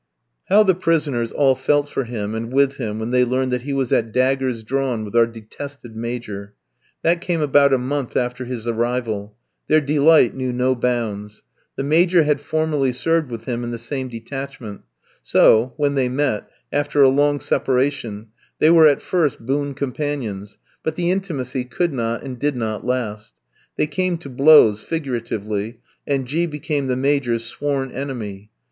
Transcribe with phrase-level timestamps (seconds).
[0.45, 3.71] How the prisoners all felt for him, and with him when they learned that he
[3.73, 6.55] was at daggers drawn with our detested Major.
[7.03, 9.37] That came about a month after his arrival.
[9.67, 11.43] Their delight knew no bounds.
[11.75, 14.81] The Major had formerly served with him in the same detachment;
[15.21, 20.95] so, when they met, after a long separation, they were at first boon companions, but
[20.95, 23.35] the intimacy could not and did not last.
[23.77, 28.49] They came to blows figuratively and G kof became the Major's sworn enemy.